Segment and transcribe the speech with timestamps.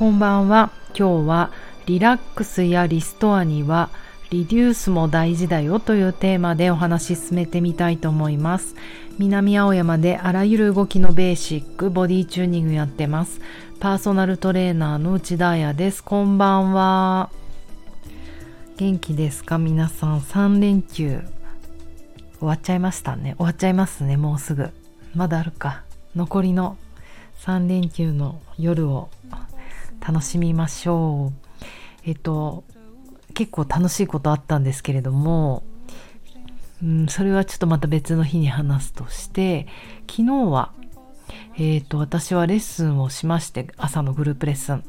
[0.00, 0.70] こんばんは。
[0.98, 1.50] 今日は
[1.84, 3.90] リラックスやリストアには
[4.30, 8.76] リデュースも大事だよというテーマでお話し進めてみたいと思います。
[9.18, 13.42] 南青山であらゆる動きのベーシック、ボディチューニングやってます。
[13.78, 16.02] パーソナルトレーナーの内田彩です。
[16.02, 17.28] こんばんは。
[18.78, 19.58] 元気ですか？
[19.58, 20.20] 皆さん。
[20.20, 21.20] 3連休
[22.38, 23.34] 終わっちゃいましたね。
[23.36, 24.16] 終わっちゃいますね。
[24.16, 24.70] もうすぐ。
[25.14, 25.82] まだあるか。
[26.16, 26.78] 残りの
[27.40, 29.10] 3連休の夜を
[30.00, 31.50] 楽しみましょう。
[32.04, 32.64] えっと、
[33.34, 35.62] 結構楽しいことあったんですけれども、
[36.82, 39.66] うん、それはちょっとまた別の日に話すとして、
[40.08, 40.72] 昨日は、
[41.58, 44.84] えっと、私はレッスンをしまして、朝のグループレッスン。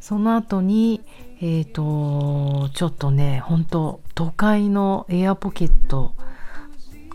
[0.00, 1.02] その後に、
[1.40, 6.14] えっ、と、ちょっとね、本当都会のエアポケット、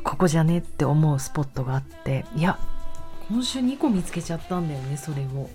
[0.03, 2.59] ここじゃねって思うスポットがあって、いや、
[3.29, 5.49] 今週2個見つけちゃったんだよね、それを。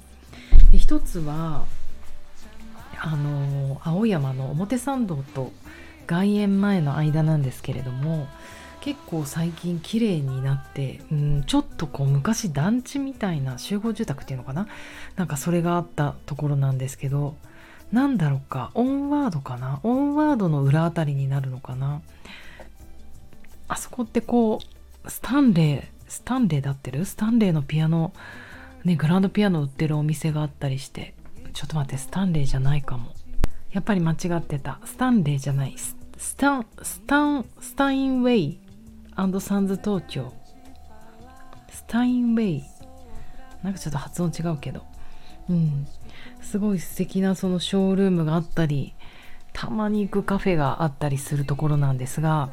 [0.70, 1.64] で一つは
[3.00, 5.52] あの青山の表参道と
[6.06, 8.28] 外苑前の間なんですけれども
[8.80, 14.68] 結構最近綺麗になって、うん、ちょっとこう昔団地みたいな集合住宅っていうのかな？
[15.16, 17.34] なんかそれがあったところなんですけど
[17.90, 18.70] なんだろうか？
[18.74, 19.80] オンワードかな？
[19.82, 22.00] オンワードの裏あたりになるのかな？
[23.66, 24.60] あそこってこ
[25.04, 27.04] うスタンレースタンレーだってる？
[27.04, 28.12] スタンレーのピアノ
[28.84, 31.14] ねグランドピアノ売ってるお店があったりして
[31.56, 33.12] ちょっと待ってスタンレーじゃないかも。
[33.72, 34.78] やっぱり間違ってた。
[34.84, 35.74] スタンレーじゃない。
[35.78, 35.96] ス
[36.36, 38.60] タンスタンスタインウェイ
[39.40, 40.34] サンズ東京
[41.70, 42.64] スタインウェイ。
[43.62, 44.82] なんかちょっと発音違うけど。
[45.48, 45.86] うん。
[46.42, 48.92] すごい素敵なそのショールームがあったり
[49.54, 52.50] たまに行くカフェがあったりするところなんですが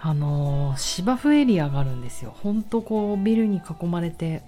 [0.00, 2.34] あのー、芝生エリアがあるんですよ。
[2.42, 4.42] ほんとこうビルに囲まれて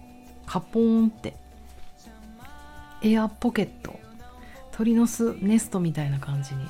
[0.44, 1.40] カポーンって。
[3.04, 3.98] エアポケット。
[4.70, 6.64] 鳥の巣ネストみたいな感じに。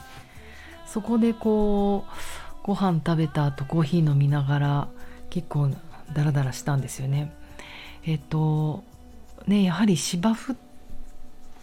[0.87, 4.88] そこでこうご飯食べた後コーヒー飲みながら
[5.31, 5.70] 結構
[6.12, 7.32] ダラダラしたんですよね。
[8.04, 8.82] えっと
[9.47, 10.56] ねやはり芝生っ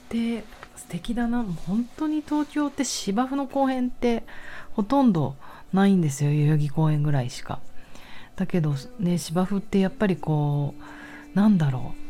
[0.09, 0.43] て
[0.75, 1.43] 素敵だな。
[1.43, 4.23] 本当に東京って芝生の公園って
[4.73, 5.35] ほとんど
[5.73, 6.31] ないんですよ。
[6.31, 7.59] 代々木公園ぐらいしか。
[8.35, 10.75] だけどね芝生ってやっぱりこ
[11.33, 12.08] うなんだろう。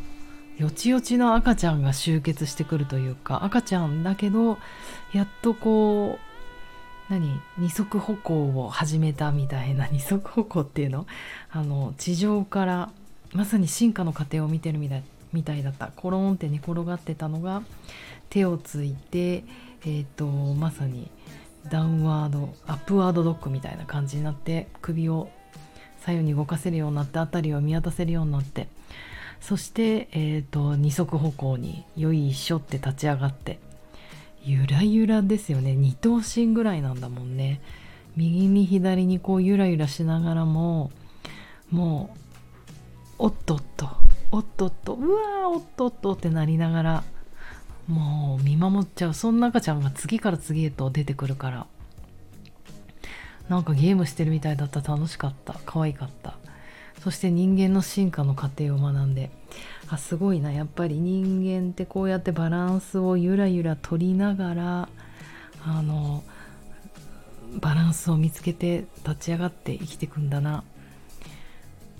[0.59, 4.57] よちよちの赤ちゃんが集結してくるというか赤ちゃんだけど
[5.13, 6.19] やっとこ
[7.09, 7.39] う何？
[7.57, 11.07] 二足歩行を始めたみたいな二足歩行っていうの？
[11.49, 12.91] あの地上から
[13.31, 15.87] まさに進化の過程を見てるみたいみたいだった。
[15.95, 17.63] コロンって寝転がってたのが
[18.29, 21.09] 手をついてえっ、ー、とまさに
[21.69, 25.29] ダウンワードアップワードドッグみたいな感じになって首を
[26.01, 28.67] 左右に動かせるようになって辺りを見渡せるようになって
[29.41, 33.59] そして、えーと、二足歩行によいしょって立ち上がって
[34.43, 35.75] ゆらゆらですよね。
[35.75, 37.61] 二頭身ぐらいなんだもんね。
[38.15, 40.91] 右に左にこうゆらゆらしながらも
[41.71, 42.15] も
[43.17, 43.89] うおっとっと
[44.31, 47.03] おっとっとうわーおっとっとってなりながら
[47.87, 49.13] もう見守っちゃう。
[49.13, 51.67] そんな赤ちゃんが次から次へと出てくるから。
[53.49, 54.81] なんかゲームしてるみたいだった。
[54.81, 55.59] 楽しかった。
[55.65, 56.37] 可愛かった。
[57.03, 59.31] そして人間の進化の過程を学んで
[59.87, 60.51] あすごいな。
[60.51, 64.89] やっぱり人間ってこうやってバランスをゆらゆら取りながら
[65.65, 66.23] あの
[67.55, 70.59] バランスを見つけて立ち上がって生きていくんだな。
[70.59, 70.63] っ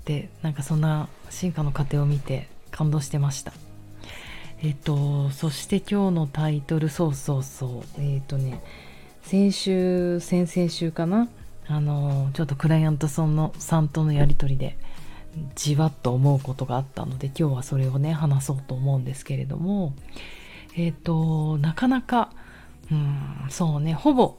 [0.04, 3.52] てなんかそんな進化の過程を見て感動してました。
[4.62, 8.00] えっとそして今日のタイトルそうそうそう。
[8.00, 8.62] えっとね
[9.22, 11.28] 先週先々週かな？
[11.66, 14.76] あのちょっとクライアントさんのさんとのやり取りで
[15.54, 19.94] じわっと思うことがあったので今日はそれをね話そうと思うんですけれども
[20.76, 22.30] えっ、ー、となかなか
[22.90, 24.36] うんそうねほぼ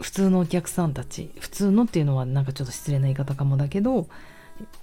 [0.00, 4.08] 普通のお客さんたち普通のっていうのはなんかちょっと失礼な言い方かもだけど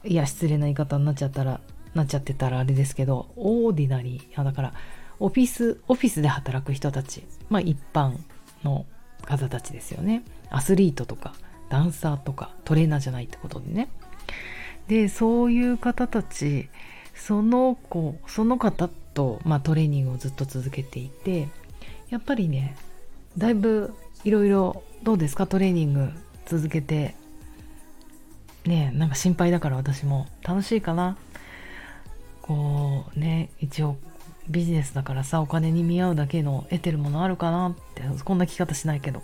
[0.03, 1.62] いや失礼な言い方になっちゃったら
[1.94, 4.74] なっちゃってたらあれですけどオーディナリーだから
[5.19, 8.18] オフィスオフィスで働く人たちまあ一般
[8.63, 8.86] の
[9.24, 10.24] 方たちですよね。
[10.50, 11.33] アスリートとか
[11.69, 13.89] ダンサーとかトレーナーじゃないってことでね。
[14.88, 16.69] でそういう方たち
[17.16, 21.48] その子その方と、まあ、トレーニングをずっと続けていて
[22.10, 22.75] やっぱりね
[23.38, 23.94] だいぶ
[24.24, 25.48] いろいろどうですか？
[25.48, 26.10] トレーニング
[26.45, 27.16] 続けて
[28.66, 30.28] ねなんか心配だから私も。
[30.44, 31.18] 楽しいかな？
[32.42, 33.98] こうね一応
[34.50, 37.69] ビジネスだからさお金に見合うだけの得てるものあるかな？
[37.69, 39.22] ってこんな聞き方しないけど。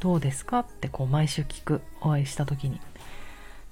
[0.00, 0.58] どうですか？
[0.58, 2.80] ってこう毎週聞くお会いした時に。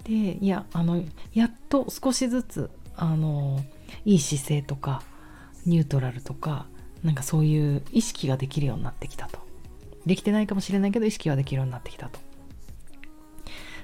[0.04, 1.02] でいやあの
[1.32, 3.60] やっと少しずつあの
[4.04, 5.02] いい姿勢とか
[5.66, 6.66] ニュートラルとか
[7.02, 9.40] なんかそういう意識ができるようになってきたと。
[10.06, 12.18] できてないかもしれないけど意識はできるようになってきたと。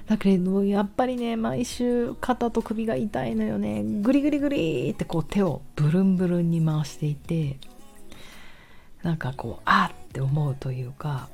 [0.07, 3.83] だけれどやっぱりね毎週肩と首が痛いのよね。
[3.83, 7.57] グリグリグリってこう手をブルンブルンに回していて
[9.03, 11.29] なんかこうあって思うというか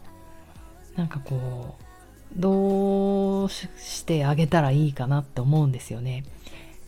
[0.96, 1.85] なんかこう
[2.36, 6.26] どうしてあげたらいいかなって思うんですよね。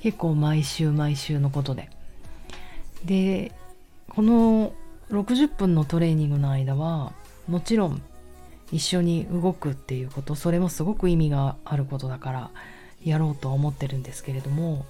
[0.01, 1.89] 結構毎週毎週のことで。
[3.05, 3.51] で
[4.09, 4.73] この
[5.11, 7.13] 60分のトレーニングの間は
[7.47, 8.01] もちろん
[8.71, 12.51] 一緒に動くっていうことそれもすごく意味があることだから
[13.03, 14.85] やろうとは思ってるんですけれども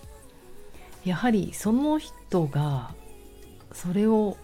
[1.06, 2.94] やはりその人が
[3.72, 4.38] それを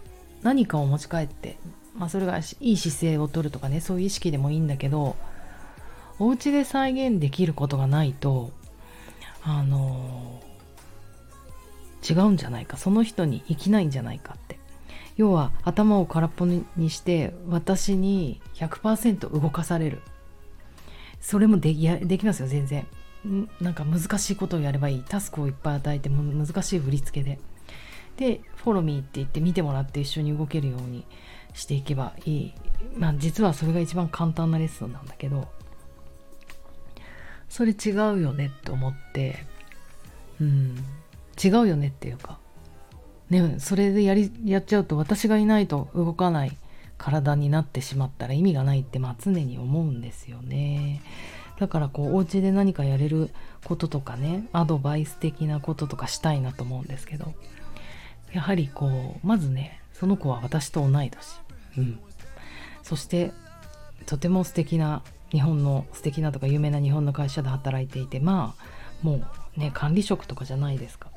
[0.44, 1.58] 何かを持ち帰って、
[1.96, 5.16] まあ、それがいい姿勢をとるとかねそういう意識でもいいんだけど
[6.20, 8.52] お家で再現できることがないと
[9.44, 10.42] あの
[12.08, 12.78] 違うんじゃないか。
[12.78, 14.60] その人に生きないんじゃないかって。
[15.16, 20.02] 要は頭を空っぽにして私に100%動かされる。
[21.22, 22.86] それもできできますよ全然。
[23.62, 25.04] なんか難しいことをやればいい。
[25.08, 27.40] タスクをいっぱい与えて難しい振り付けで。
[28.18, 31.06] でフォローミーって言って見てもらって一緒に動けるように
[31.54, 32.54] していけばいい。
[32.98, 35.48] まあ実はそれが一番簡単なレッスンなんだけど
[37.54, 39.46] それ違うよねって思って。
[40.42, 40.76] うん。
[41.42, 42.40] 違うよねっていうか。
[43.30, 46.58] ねそれでやりやっちゃうと私がいないと動かない
[46.98, 51.04] 体になってしまったら意味がないってまあ常に思うんですよね。
[51.60, 53.30] だからこうお家で何かやれる
[53.66, 57.36] こととかねアドバイス的なこととかしたいなと思うんですけど。
[58.32, 61.40] やはりこうまずねその子は私と同い年。
[61.78, 62.00] うん。
[62.82, 63.32] そして
[64.08, 69.26] とても素敵な日本の素敵なとか有名な日本の会社で働いていてまあも
[69.58, 71.10] うね管理職とかじゃないですか。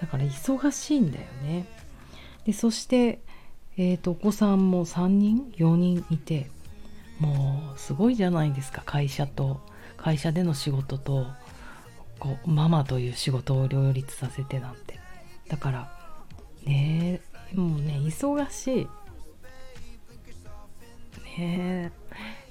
[0.00, 1.66] だから忙しいんだよね。
[2.44, 3.20] でそして、
[3.76, 6.50] えーと、お子さんも3人4人いて
[7.18, 8.82] もうすごいじゃないですか。
[8.84, 9.60] 会社と
[9.96, 11.26] 会社での仕事と
[12.20, 15.00] こうママという仕事を両立させてなんて。
[15.48, 15.90] だから
[16.64, 17.22] ね
[17.54, 18.88] もうね忙しい。
[21.38, 21.92] ね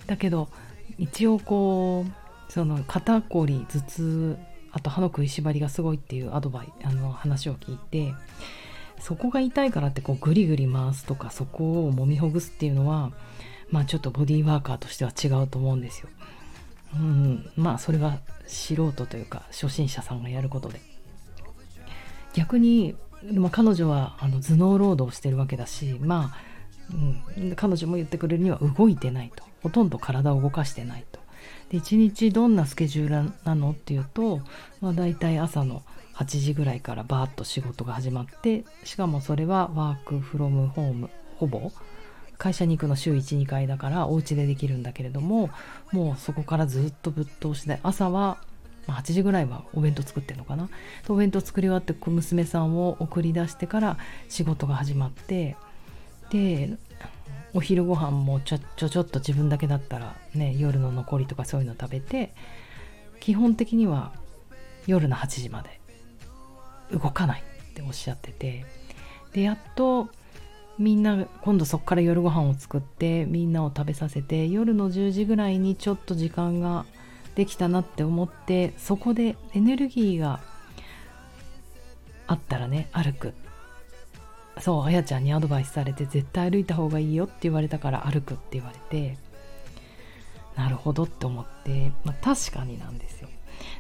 [0.08, 0.50] だけど
[0.98, 4.38] 一応こうその肩こり頭痛
[4.72, 8.14] あと歯の食いしばりがすごいっていうアドバイあの話を聞いて
[9.00, 13.12] そこが痛いからってこうグリグリ回すとかそこを揉みほぐすっていうのは
[13.70, 16.10] まあちょっとボディーワーカーとしては違うと思うんですよ。
[16.96, 20.80] うん、まあそれは素人というか初心者さんがやることで
[22.34, 22.96] 逆に、
[23.34, 26.38] まあ、彼女はあの頭脳労働をしてるわけだしまあ、
[27.38, 29.44] うん、彼女も言ってくれるには動いてないと。
[29.64, 31.20] ほとんど体を動かしてないと。
[31.70, 34.42] で1日どんなスケジュールなのっていうと、
[34.82, 35.84] まあ、大体朝の
[36.16, 41.72] 8時ぐらいからバーッと仕事が始まってしかもそれはワークフロムホームほぼ。
[42.38, 45.50] 会社に行くの週12回だからお家でできるんだけれども
[45.92, 48.38] もうそこからずっとぶっ通しで朝は
[48.86, 50.70] 8時ぐらいはお弁当作ってるのかな。
[51.10, 53.98] お弁当作り終わって娘さんを送り出してから
[54.30, 55.58] 仕事が始まって
[56.30, 56.78] で
[57.54, 62.34] お昼ご飯もちょちょちょっと自分だけだったらね夜の残りとかそういうの食べて
[63.20, 64.14] 基本的には
[64.86, 65.80] 夜の8時まで
[66.92, 68.66] 動かないっておっしゃってて
[69.34, 70.10] でやっと
[70.78, 76.86] みんな今度そこから夜ご飯を作ってみんなを食べさせて夜の10時ぐらいにちょっと時間が
[77.36, 80.40] できたなって思ってそこでエネルギーが
[82.28, 83.34] あったらね歩く。
[84.62, 89.18] そうあやちゃんにアドバイスされて絶対歩いた方がいいよって言われたから歩くって言われて
[90.56, 93.30] なるほどって思って、まあ、確かになんですよ。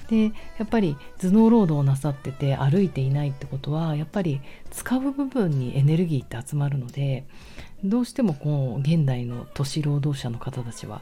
[0.10, 0.32] でや
[0.64, 4.42] っぱり頭脳労働をなさってて歩いていないってことはやっぱり
[4.72, 7.26] 使う部分にエネルギーって集まるので
[7.84, 11.02] どうしてもこう現代の都市労働者の方たちは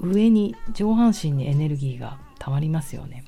[0.00, 3.24] 上に上半身にエネルギーがたまりますよね。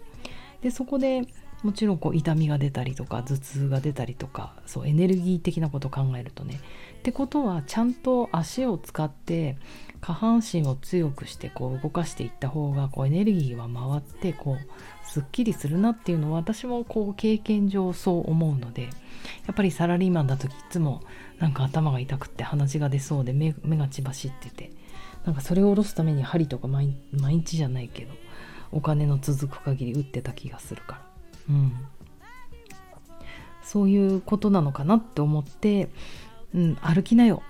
[0.60, 1.22] でそこで
[1.62, 6.60] もちろんこう痛みが出たりとか頭痛が出たりとかそうエネルギー的なことを考えるとね
[6.98, 9.56] ってことはちゃんと足を使って
[10.00, 18.88] 下半身を強くしてこう動かしていった方がこうエネルギーは回ってこうすっきりするなっていうのは私もこう経験上そう思うのでや
[19.52, 21.02] っぱりサラリーマンだ時いつも
[21.38, 24.72] なんか頭が痛くて鼻血が出そうで目が血走ってて
[25.24, 28.12] なんかそれを下ろすために針とか毎日じゃないけど
[28.72, 31.11] お金の続く限り打ってた気がするから。
[31.48, 31.72] うん、
[33.62, 35.88] そういうことなのかなって思って、
[36.54, 37.42] うん、歩きなよ。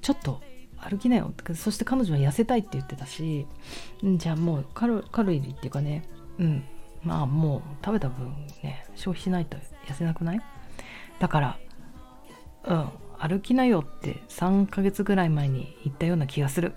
[0.00, 0.40] ちょっと
[0.78, 1.32] 歩きなよ。
[1.54, 3.46] そして彼女は痩せたいって言ってたし、
[4.02, 6.04] うん、じゃあもうカロカロリーっていうかね、
[6.38, 6.64] うん、
[7.04, 9.56] まあもう食べた分ね消費しないと
[9.86, 10.40] 痩せなくない？
[11.20, 11.58] だから
[12.64, 16.72] うん歩きなよって3ヶ月ぐらい前に言ったような気がする。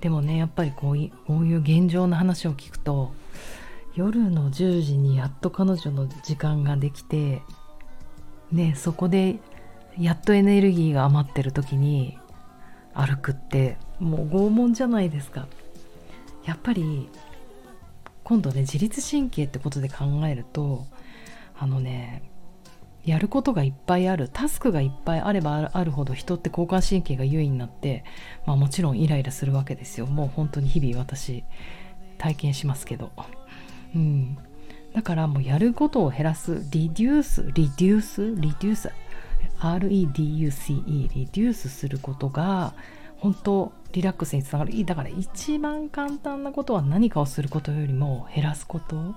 [0.00, 3.12] でもねやっぱりこういこういう現状の話を聞くと
[3.96, 7.42] 夜の10時にやっと彼女の時間ができて
[8.52, 9.38] ねそこで
[9.98, 12.18] やっとエネルギーが余ってる時に
[12.92, 15.48] 歩くってもう拷問じゃないですか。
[16.44, 17.08] やっぱり
[18.22, 20.86] 今度ね自律神経ってことで考えると
[21.58, 22.30] あのね
[23.04, 28.04] やることがいっぱいあるタスクがいっぱいあればあるほど人って交感神経が優位になって、
[28.46, 30.06] まあ、もちろんイライラするわけですよ。
[30.06, 31.44] もう本当に日々私
[32.18, 33.12] 体験しますけど、
[33.96, 34.38] うん、
[34.94, 36.62] だからもうやることを減らす。
[36.70, 38.92] リデュースリデュースリデュース
[39.58, 42.74] REDUCE リデュースすることが
[43.16, 44.84] 本当リラックスにつながる。
[44.84, 49.14] だから一番簡単なことは何かをすることよりも減らすこと。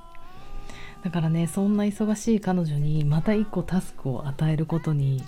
[1.03, 5.23] だからねそんな忙しい彼女にまた一個タスクを与えることに、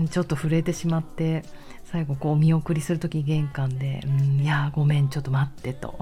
[0.00, 1.44] うん、ちょっと震えてしまって
[1.84, 5.98] 最後こう見送りする時玄関で「うんいやごめんちょっと待って」と。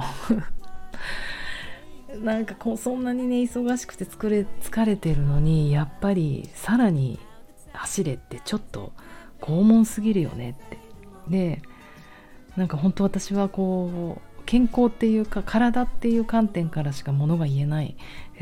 [2.23, 7.19] なんかこうそんなにね忙しくて疲れ疲れてるのにやっぱりさらに
[7.73, 8.93] 走れってちょっと
[9.41, 10.79] 拷問すぎるよねって。
[11.29, 11.63] で
[12.57, 17.97] なんか本当私はこう健康っていうか体っていう観点からしかものが言えない、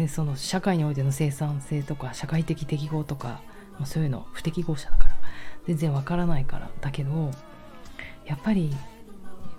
[0.09, 3.41] その社会においての生産性とか社会的適合とか、
[3.85, 5.17] そういうの不適合者だから
[5.67, 6.71] 全然わからないから。
[6.83, 7.31] だけど
[8.27, 8.77] やっぱり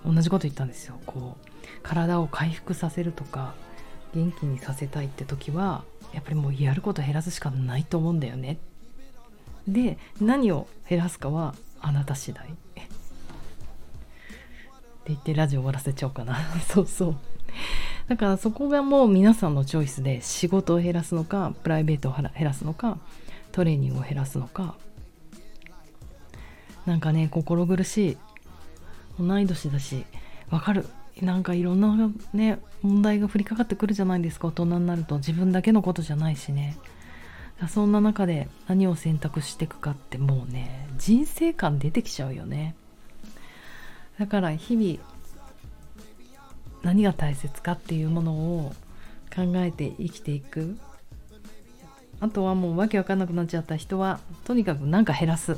[0.06, 1.00] 同じこと言ったんですよ。
[1.08, 1.48] こう
[1.82, 3.56] 体を回復させるとか
[4.16, 8.58] 元気にさせたいって時はやっぱりもうやること減らすしかないと思うんだよね。
[9.68, 12.48] で何を減らすかはあなた次第。
[12.48, 12.50] っ
[15.06, 16.38] て言ってラジオ終わらせちゃおうかな。
[16.68, 17.18] そうそう。
[18.08, 23.00] だからそこがもう皆さんのチョイスで仕事を減らすのかプライベートを減らすのか
[23.52, 24.76] トレーニングを減らすのか。
[26.86, 28.18] なんかね心苦しい。
[29.20, 30.06] 同い年だし
[30.50, 30.88] わかる。
[31.22, 36.78] なんかいろんなね問題が降りかかってくるじゃないですか大人になると自分だけのことじゃないしね。
[37.70, 42.76] そんな中で何を選択していくかってもうね人生観出てきちゃうよね。
[44.20, 45.00] だから日々
[46.84, 48.74] 何が大切かっていうものを
[49.34, 50.78] 考えて生きていく。
[52.20, 55.58] あとはもうわけわかんなくなっちゃった人はとにかく何か減らす。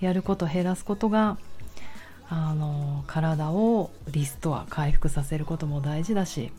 [0.00, 1.38] やること減らすことが
[2.36, 6.50] あの体をリストア回復させることも大事だし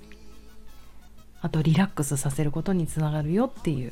[1.41, 3.91] あとリラックスさせることにつながるよっていう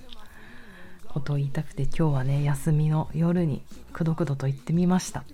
[1.09, 3.61] ことを言いたくて今日はね休みの夜に
[3.91, 5.25] くどくどと言ってみました。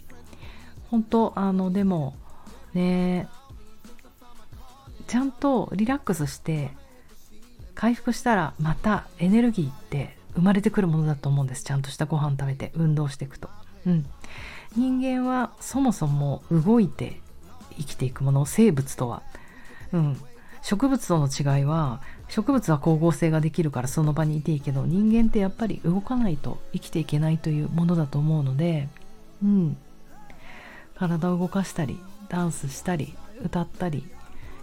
[0.90, 2.16] 本当あのでも
[2.74, 3.28] ね
[5.08, 6.72] ちゃんとリラックスして
[7.76, 13.50] 回復したらまたエネルギーって生まれてくるものだと思うんですちゃんとしたご飯食べて運動していくと、
[13.86, 14.06] うん、
[14.76, 17.20] 人間はそもそも動いて
[17.78, 19.24] 生きていくもの生物とは、
[19.94, 20.22] うん、
[20.62, 28.88] 植物との違いは植物は光合成ができるからその場にいていいけど人間ってやっぱり動かないと生きていけないというものだと思うので、
[29.44, 29.78] うん、
[30.96, 34.06] 体を動かしたりダンスしたり歌ったり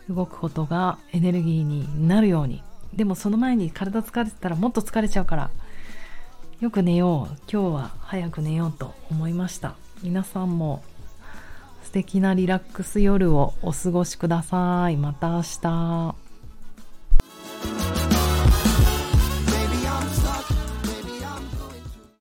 [0.08, 2.62] 動くことがエネルギーになるように。
[2.94, 5.50] でもその前に体疲れてたらもっと疲れちゃうから
[6.60, 9.74] よく寝よう今日は早く寝ようと思いました。
[10.02, 10.82] 皆さんも
[11.82, 14.96] 素敵なリラックス夜をお過ごしください。
[14.96, 16.25] また明日。